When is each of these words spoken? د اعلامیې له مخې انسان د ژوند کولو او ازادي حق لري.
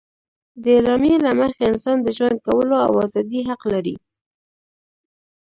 د 0.63 0.65
اعلامیې 0.77 1.15
له 1.25 1.31
مخې 1.39 1.61
انسان 1.71 1.97
د 2.01 2.07
ژوند 2.17 2.37
کولو 2.47 2.75
او 2.85 2.93
ازادي 3.05 3.41
حق 3.49 3.61
لري. 3.73 3.95